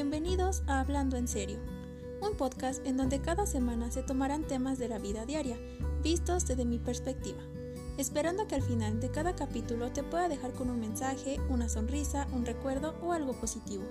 [0.00, 1.58] Bienvenidos a Hablando en Serio,
[2.22, 5.58] un podcast en donde cada semana se tomarán temas de la vida diaria,
[6.04, 7.40] vistos desde mi perspectiva,
[7.96, 12.28] esperando que al final de cada capítulo te pueda dejar con un mensaje, una sonrisa,
[12.32, 13.82] un recuerdo o algo positivo.